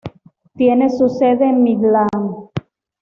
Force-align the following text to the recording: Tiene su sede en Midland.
Tiene 0.55 0.89
su 0.89 1.07
sede 1.09 1.47
en 1.47 1.61
Midland. 1.61 2.49